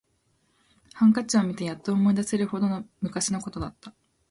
[0.95, 2.65] ハンカチを見てやっと思い出せるほど
[3.01, 3.93] 昔のことだった